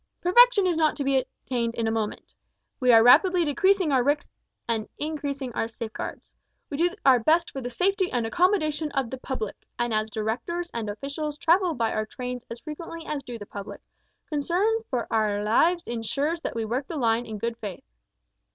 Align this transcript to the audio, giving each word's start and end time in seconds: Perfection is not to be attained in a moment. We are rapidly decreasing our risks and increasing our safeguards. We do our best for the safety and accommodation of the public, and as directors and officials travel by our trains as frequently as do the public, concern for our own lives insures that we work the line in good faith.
Perfection 0.19 0.65
is 0.65 0.77
not 0.77 0.95
to 0.95 1.03
be 1.03 1.15
attained 1.17 1.75
in 1.75 1.85
a 1.87 1.91
moment. 1.91 2.33
We 2.79 2.91
are 2.91 3.03
rapidly 3.03 3.45
decreasing 3.45 3.91
our 3.91 4.01
risks 4.01 4.33
and 4.67 4.89
increasing 4.97 5.53
our 5.53 5.67
safeguards. 5.67 6.27
We 6.71 6.77
do 6.77 6.95
our 7.05 7.19
best 7.19 7.51
for 7.51 7.61
the 7.61 7.69
safety 7.69 8.11
and 8.11 8.25
accommodation 8.25 8.91
of 8.93 9.11
the 9.11 9.19
public, 9.19 9.55
and 9.77 9.93
as 9.93 10.09
directors 10.09 10.71
and 10.73 10.89
officials 10.89 11.37
travel 11.37 11.75
by 11.75 11.93
our 11.93 12.07
trains 12.07 12.43
as 12.49 12.59
frequently 12.61 13.05
as 13.05 13.21
do 13.21 13.37
the 13.37 13.45
public, 13.45 13.81
concern 14.25 14.79
for 14.89 15.05
our 15.13 15.37
own 15.37 15.45
lives 15.45 15.83
insures 15.87 16.41
that 16.41 16.55
we 16.55 16.65
work 16.65 16.87
the 16.87 16.97
line 16.97 17.27
in 17.27 17.37
good 17.37 17.55
faith. 17.57 17.83